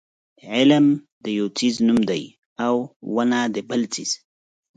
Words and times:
علم 0.53 0.85
د 1.23 1.25
یو 1.37 1.47
څیز 1.57 1.75
نوم 1.87 1.99
دی 2.09 2.23
او 2.65 2.75
ونه 3.15 3.39
د 3.53 3.57
بل 3.69 3.81
څیز. 3.93 4.11